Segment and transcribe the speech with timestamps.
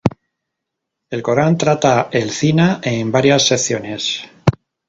[1.11, 4.23] El Corán trata el zina en varias secciones.